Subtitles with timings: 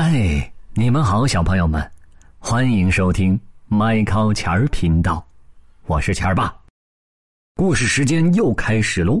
[0.00, 1.90] 嗨，你们好，小朋友们，
[2.38, 5.26] 欢迎收听麦考钱儿频道，
[5.86, 6.56] 我是钱儿爸。
[7.56, 9.20] 故事时间又开始喽，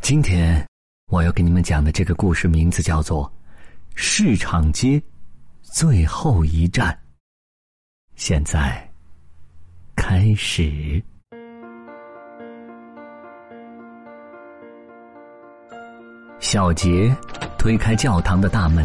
[0.00, 0.66] 今天
[1.12, 3.24] 我要给你们讲的这个故事名字叫做
[3.94, 5.00] 《市场街
[5.62, 6.92] 最后一站》。
[8.16, 8.90] 现在
[9.94, 11.00] 开始。
[16.40, 17.16] 小杰
[17.56, 18.84] 推开教堂的大门。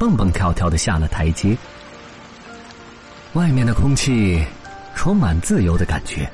[0.00, 1.54] 蹦蹦跳跳的下了台阶，
[3.34, 4.42] 外面的空气
[4.94, 6.26] 充满自由的感觉，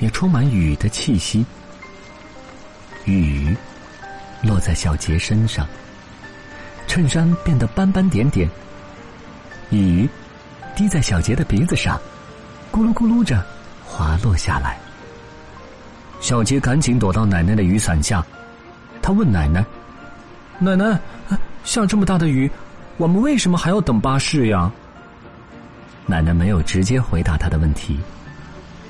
[0.00, 1.46] 也充满雨的气息。
[3.04, 3.56] 雨
[4.42, 5.64] 落在小杰身上，
[6.88, 8.50] 衬衫变得斑斑点点。
[9.70, 10.08] 雨
[10.74, 11.96] 滴在小杰的鼻子上，
[12.72, 13.40] 咕噜咕噜着
[13.86, 14.76] 滑落下来。
[16.20, 18.26] 小杰赶紧躲到奶奶的雨伞下，
[19.00, 19.64] 他问奶奶
[20.58, 20.98] ：“奶奶，
[21.62, 22.50] 下这么大的雨？”
[22.96, 24.70] 我们为什么还要等巴士呀？
[26.06, 27.98] 奶奶没有直接回答他的问题，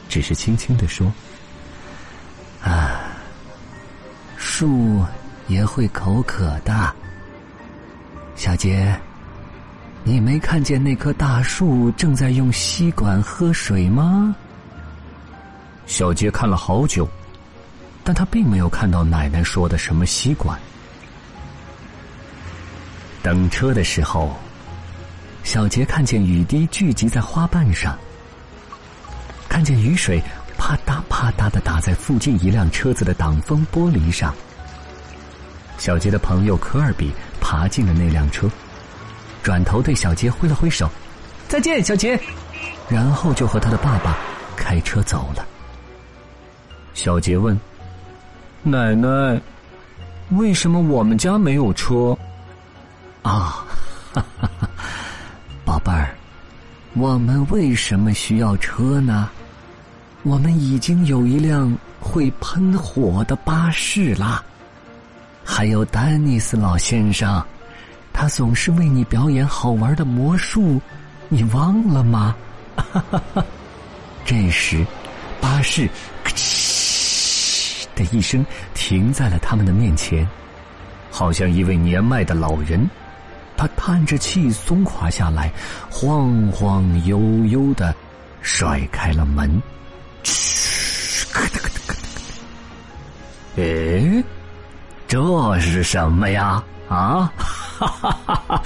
[0.09, 1.11] 只是轻轻的说
[2.63, 3.01] ：“啊，
[4.37, 5.03] 树
[5.47, 6.93] 也会口渴的。
[8.35, 8.95] 小杰，
[10.03, 14.35] 你没看见那棵大树正在用吸管喝水吗？”
[15.87, 17.09] 小杰看了好久，
[18.03, 20.59] 但他并没有看到奶奶说的什么吸管。
[23.25, 24.37] 等车的时候，
[25.45, 27.99] 小杰看见雨滴聚集在花瓣上，
[29.49, 30.23] 看见雨水
[30.59, 34.35] 啪嗒啪嗒的打在附近一辆车子的挡风玻璃上。
[35.79, 38.47] 小杰的朋友科尔比爬进了那辆车，
[39.43, 40.87] 转头对小杰挥了挥手
[41.49, 42.21] ：“再见，小杰。”
[42.91, 44.19] 然后就和他的爸爸
[44.55, 45.47] 开车走了。
[46.93, 47.59] 小杰问
[48.63, 49.41] ：“奶奶，
[50.33, 52.15] 为什么我们家没有车？”
[53.25, 53.65] 啊，
[54.13, 54.69] 哈哈哈！
[55.65, 56.15] 宝贝儿，
[56.93, 59.31] 我们为什么需要车呢？
[60.25, 64.45] 我们已经有一辆会喷火的巴士啦，
[65.43, 67.43] 还有丹尼斯老先生，
[68.13, 70.79] 他总是为你表演好玩的魔术，
[71.31, 72.37] 你忘了吗？
[72.77, 73.45] 哈哈哈！
[74.27, 74.85] 这时，
[75.41, 75.89] 巴士
[76.23, 76.31] “咔”
[77.97, 80.29] 的一声停在了他们的面前，
[81.11, 82.87] 好像一位年迈的老人。
[83.57, 85.53] 他叹着气，松垮下来，
[85.91, 87.95] 晃晃悠悠的
[88.43, 89.63] 甩开了门。
[90.23, 91.95] 嘘，咯噔咯噔咯
[93.57, 93.63] 噔。
[93.63, 94.25] 诶，
[95.07, 96.63] 这是什么呀？
[96.89, 97.33] 啊！
[97.77, 98.63] 哈哈哈哈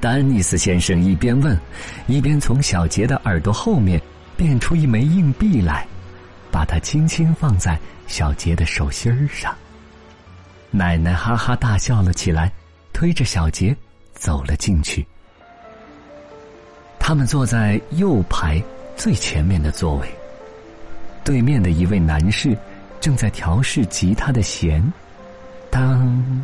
[0.00, 1.58] 丹尼斯先生一边问，
[2.06, 4.00] 一边从小杰的耳朵后面
[4.36, 5.86] 变出一枚硬币来，
[6.50, 9.54] 把它轻轻放在小杰的手心上。
[10.70, 12.52] 奶奶哈哈大笑了起来，
[12.92, 13.76] 推着小杰。
[14.18, 15.06] 走了进去，
[16.98, 18.62] 他们坐在右排
[18.96, 20.08] 最前面的座位。
[21.24, 22.56] 对面的一位男士
[23.00, 24.82] 正在调试吉他的弦，
[25.70, 26.42] 当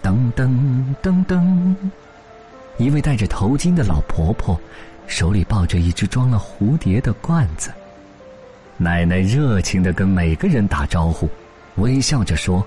[0.00, 1.76] 当当当当。
[2.78, 4.58] 一位戴着头巾的老婆婆
[5.06, 7.70] 手里抱着一只装了蝴蝶的罐子。
[8.78, 11.28] 奶奶热情的跟每个人打招呼，
[11.76, 12.66] 微笑着说。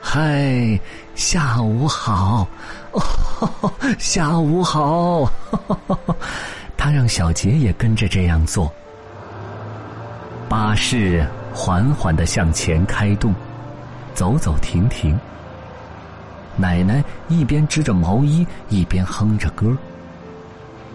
[0.00, 0.80] 嗨，
[1.14, 2.48] 下午好！
[2.92, 5.30] 哦，下午好！
[6.76, 8.72] 他让小杰也跟着这样做。
[10.48, 13.34] 巴士缓缓的向前开动，
[14.14, 15.16] 走走停停。
[16.56, 19.76] 奶奶一边织着毛衣，一边哼着歌。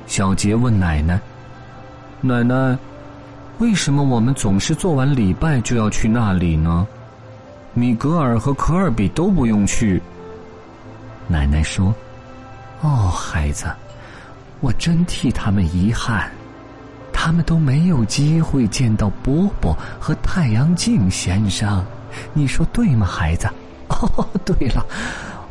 [0.07, 1.19] 小杰问奶奶
[2.21, 2.77] ：“奶奶，
[3.59, 6.85] 为什么我们总是做完礼拜就要去那里呢？”
[7.75, 10.01] 米格尔和科尔比都不用去。
[11.27, 11.93] 奶奶说
[12.81, 13.69] ：“哦，孩子，
[14.61, 16.31] 我真替他们遗憾，
[17.11, 21.85] 他们都没有机会见到波波和太阳镜先生。
[22.31, 23.49] 你说对吗，孩子？”
[23.89, 24.85] 哦，对了，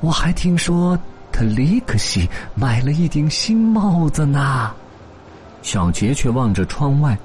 [0.01, 0.99] 我还听说
[1.31, 4.72] 特里克西买了一顶新帽子呢。
[5.60, 7.19] 小杰却望着窗外，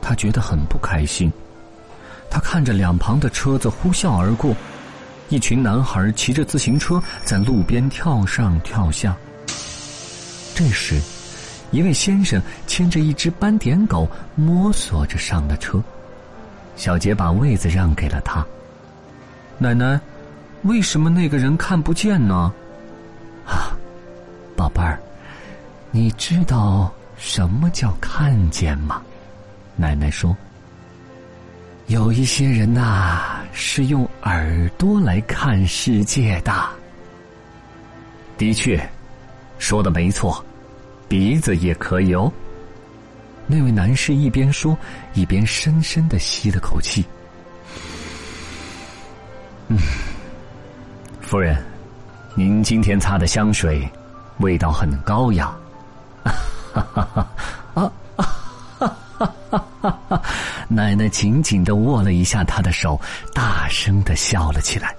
[0.00, 1.30] 他觉得很不开心。
[2.30, 4.54] 他看着两旁的车子呼啸而过，
[5.28, 9.16] 一群男孩骑着自行车在路边跳上跳下。
[10.54, 11.00] 这时，
[11.70, 15.82] 一位先生牵着一只斑点狗摸索着上了车。
[16.76, 18.44] 小杰把位子让给了他。
[19.56, 20.00] 奶奶，
[20.62, 22.52] 为什么那个人看不见呢？
[23.46, 23.74] 啊，
[24.54, 25.00] 宝贝儿，
[25.90, 29.02] 你知道什么叫看见吗？
[29.76, 30.36] 奶奶说。
[31.88, 36.52] 有一些人呐，是用耳朵来看世界的。
[38.36, 38.78] 的确，
[39.58, 40.44] 说的没错，
[41.08, 42.30] 鼻子也可以哦。
[43.46, 44.76] 那位男士一边说，
[45.14, 47.02] 一边深深的吸了口气。
[49.68, 49.78] 嗯，
[51.22, 51.56] 夫人，
[52.34, 53.88] 您今天擦的香水
[54.40, 55.56] 味道很高雅。
[56.22, 57.26] 哈哈哈！
[57.72, 58.24] 啊啊
[58.78, 60.22] 哈哈哈哈！
[60.68, 63.00] 奶奶紧紧的握了一下他的手，
[63.34, 64.94] 大声的笑了起来。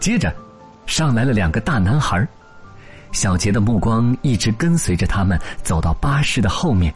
[0.00, 0.34] 接着，
[0.86, 2.26] 上来了两个大男孩
[3.12, 6.92] 小杰的目光一直跟随着他们走到巴士的后面。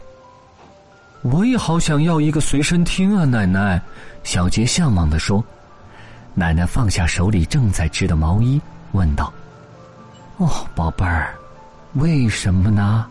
[1.21, 3.81] 我也好想要一个随身听啊，奶奶！
[4.23, 5.43] 小杰向往的说。
[6.33, 8.61] 奶奶放下手里正在织的毛衣，
[8.93, 9.31] 问道
[10.37, 11.35] ：“哦，宝贝儿，
[11.93, 13.05] 为什么呢？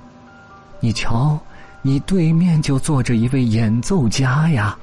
[0.80, 1.38] 你瞧，
[1.82, 4.76] 你对面就坐着一位演奏家呀，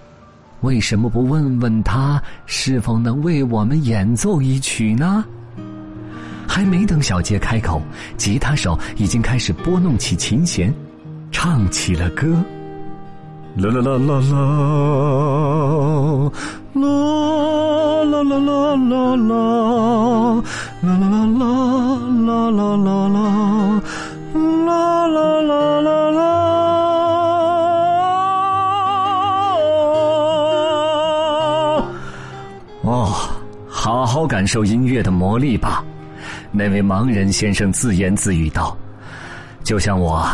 [0.61, 5.23] 为什么不问问他是否能为我们演奏一曲呢？”
[6.47, 7.81] 还没等小杰开口，
[8.17, 10.73] 吉他手已经开始拨弄起琴弦，
[11.31, 12.27] 唱起了歌。
[13.57, 14.35] 啦啦啦啦啦，
[16.75, 16.83] 啦
[18.03, 19.33] 啦啦啦啦啦，
[20.81, 21.43] 啦啦啦
[22.25, 23.17] 啦啦啦啦啦，
[24.65, 26.14] 啦啦啦啦
[33.85, 35.85] 好好感受音乐的魔力吧，
[36.51, 38.75] 那位盲人先生自言自语道
[39.63, 40.27] ：“就像我，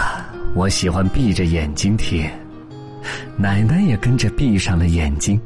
[0.56, 2.26] 我喜欢闭着眼睛听。”
[3.36, 5.38] 奶奶也跟着闭上了眼睛，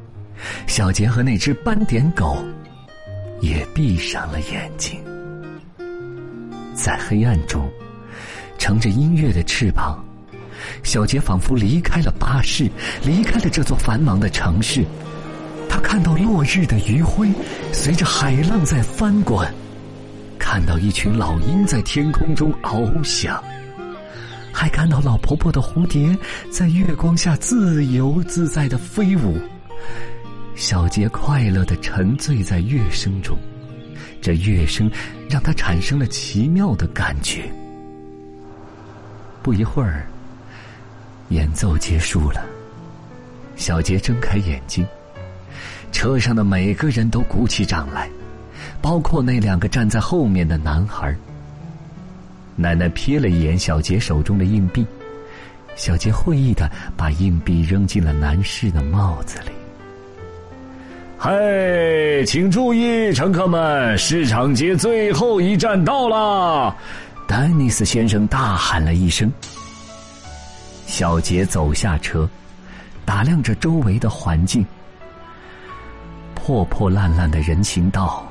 [0.67, 2.37] 小杰和那只斑点狗
[3.41, 4.99] 也闭上了眼睛。
[6.75, 7.67] 在黑暗中，
[8.59, 10.05] 乘着音乐的翅膀，
[10.83, 12.69] 小杰仿佛离开了巴士，
[13.03, 14.85] 离开了这座繁忙的城市。
[15.75, 17.29] 他看到落日的余晖
[17.73, 19.45] 随着海浪在翻滚，
[20.39, 23.43] 看到一群老鹰在天空中翱翔。
[24.53, 26.17] 还看到老婆婆的蝴蝶
[26.49, 29.37] 在月光下自由自在的飞舞，
[30.55, 33.37] 小杰快乐的沉醉在乐声中，
[34.21, 34.89] 这乐声
[35.29, 37.51] 让他产生了奇妙的感觉。
[39.43, 40.07] 不一会儿，
[41.31, 42.45] 演奏结束了，
[43.57, 44.87] 小杰睁开眼睛，
[45.95, 48.09] 车上的每个人都鼓起掌来，
[48.81, 51.15] 包括那两个站在后面的男孩。
[52.57, 54.85] 奶奶瞥了一眼小杰手中的硬币，
[55.77, 59.51] 小杰会意的把硬币扔进了男士的帽子里。
[61.17, 66.75] 嘿，请注意，乘客们，市场街最后一站到了！
[67.25, 69.31] 丹尼斯先生大喊了一声。
[70.85, 72.29] 小杰走下车，
[73.05, 74.63] 打量着周围的环境：
[76.45, 78.23] 破破烂烂的人行道，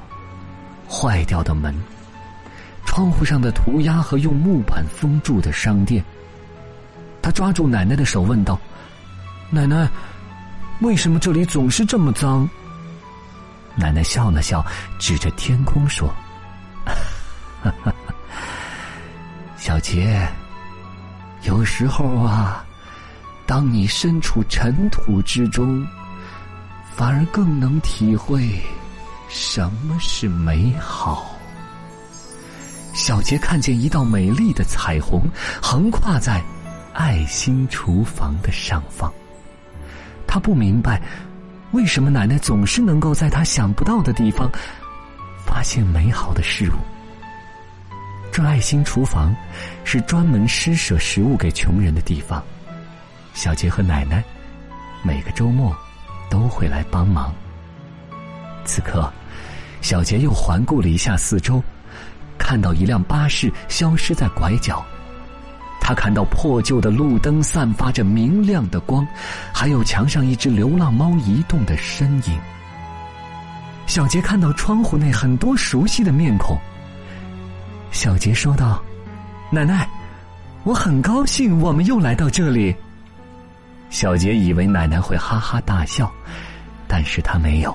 [0.88, 1.74] 坏掉的门。
[2.86, 6.04] 窗户上的涂鸦和用木板封住的商店。
[7.20, 8.56] 他抓住奶奶的手问道
[9.50, 9.90] ：“奶奶，
[10.78, 12.48] 为什么这里总是这么脏？”
[13.74, 14.64] 奶奶笑了笑，
[14.96, 16.14] 指着天空说
[19.58, 20.24] ：“小杰，
[21.42, 22.64] 有时候啊，
[23.44, 25.84] 当你身处尘土之中，
[26.96, 28.48] 反而更能体会
[29.28, 31.30] 什么是美好。”
[32.94, 35.22] 小杰看见一道美丽的彩虹
[35.60, 36.40] 横跨在
[36.92, 39.12] 爱心厨房的上方。
[40.26, 41.02] 他不明白，
[41.72, 44.48] 为什么奶奶总是能够在他想不到的地方
[45.44, 46.76] 发现美好的事物。
[48.32, 49.34] 这爱心厨房
[49.84, 52.42] 是专门施舍食物给穷人的地方。
[53.32, 54.22] 小杰和奶奶
[55.02, 55.76] 每个周末
[56.34, 57.32] 都会来帮忙。
[58.64, 59.08] 此刻，
[59.80, 61.62] 小杰又环顾了一下四周。
[62.36, 64.84] 看到一辆巴士消失在拐角，
[65.80, 69.06] 他看到破旧的路灯散发着明亮的光，
[69.52, 72.36] 还有墙上一只流浪猫移动的身影。
[73.86, 76.58] 小杰看到窗户内很多熟悉的面孔。
[77.92, 78.82] 小杰说道
[79.52, 79.88] ：“奶奶，
[80.64, 82.74] 我很高兴我们又来到这里。”
[83.94, 86.12] 小杰以为奶奶会哈哈大笑，
[86.88, 87.72] 但是他没有。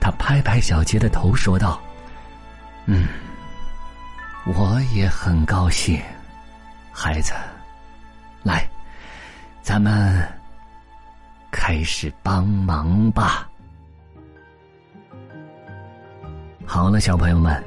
[0.00, 1.78] 他拍拍小杰的头说道
[2.86, 3.06] ：“嗯。”
[4.56, 6.00] 我也很高兴，
[6.90, 7.34] 孩子，
[8.42, 8.66] 来，
[9.60, 10.26] 咱们
[11.50, 13.46] 开始帮忙吧。
[16.64, 17.62] 好了，小朋友们，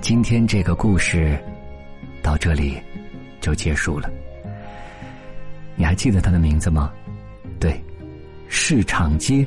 [0.00, 1.38] 今天这个故事
[2.22, 2.82] 到这里
[3.38, 4.08] 就结束了。
[5.76, 6.90] 你还记得他的名字吗？
[7.62, 7.80] 对，
[8.48, 9.46] 市场街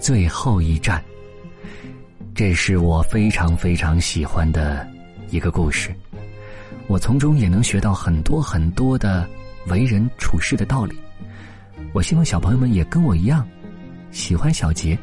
[0.00, 1.00] 最后一站。
[2.34, 4.84] 这是我非常非常喜欢的。
[5.30, 5.94] 一个故事，
[6.88, 9.24] 我从中也能学到很多很多的
[9.68, 10.98] 为人处事的道理。
[11.92, 13.46] 我希望小朋友们也跟我一样，
[14.10, 14.98] 喜欢小杰，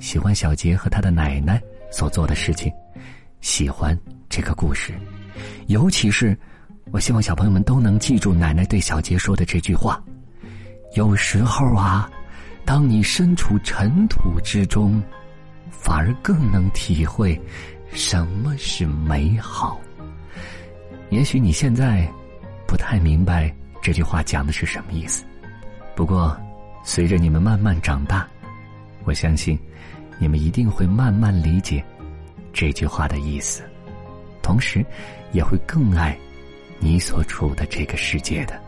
[0.00, 2.72] 喜欢小杰和他的奶奶所做的事情，
[3.40, 3.96] 喜欢
[4.28, 4.92] 这个故事，
[5.68, 6.36] 尤其是，
[6.90, 10.02] 我希望小朋友们都能记住奶奶对小杰说的这句话：
[10.94, 12.08] 有时候啊，
[12.64, 15.02] 当你身处尘土之中，
[15.70, 17.40] 反而更能体会
[17.92, 19.80] 什么是美好。
[21.10, 22.08] 也许你现在
[22.66, 25.24] 不太明白这句话讲的是什么意思。
[25.96, 26.36] 不过，
[26.84, 28.26] 随着你们慢慢长大，
[29.04, 29.58] 我相信，
[30.18, 31.84] 你们一定会慢慢理解
[32.52, 33.62] 这句话的意思，
[34.42, 34.84] 同时，
[35.32, 36.16] 也会更爱
[36.78, 38.60] 你所处的这个世界的。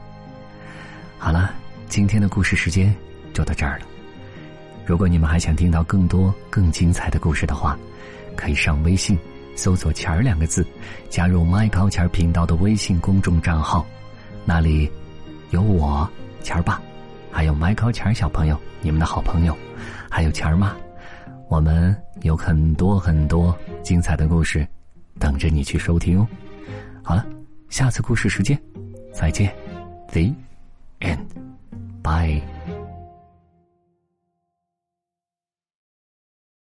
[1.19, 1.55] 好了，
[1.89, 2.95] 今天的故事时间
[3.33, 3.87] 就到这儿了。
[4.85, 7.79] 如果你们还想听到更多更精彩的故事的话，
[8.37, 9.19] 可以上微信
[9.55, 10.67] 搜索“钱儿”两个字，
[11.09, 13.87] 加入麦高钱儿频道的微信公众账号，
[14.45, 14.91] 那里
[15.51, 16.09] 有我
[16.43, 16.81] 钱儿爸。
[17.31, 19.57] 还有迈克钱儿小朋友，你们的好朋友，
[20.11, 20.75] 还有钱儿妈，
[21.49, 24.67] 我们有很多很多精彩的故事，
[25.19, 26.27] 等着你去收听哦。
[27.03, 27.27] 好了，
[27.69, 28.59] 下次故事时间，
[29.13, 29.55] 再见
[30.09, 30.33] ，The
[31.01, 31.46] End
[32.07, 32.56] Bye.